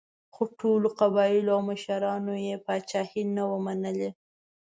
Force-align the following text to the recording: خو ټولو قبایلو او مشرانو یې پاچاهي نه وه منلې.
خو 0.33 0.43
ټولو 0.59 0.87
قبایلو 0.99 1.51
او 1.55 1.61
مشرانو 1.69 2.33
یې 2.47 2.55
پاچاهي 2.65 3.23
نه 3.35 3.43
وه 3.49 3.57
منلې. 3.65 4.09